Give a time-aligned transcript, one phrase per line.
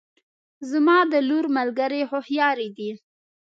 [0.71, 2.91] زما د لور ملګرې هوښیارې دي